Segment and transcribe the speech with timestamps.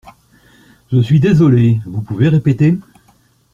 [0.91, 1.79] Je suis désolée.
[1.85, 2.75] Vous pouvez répéter?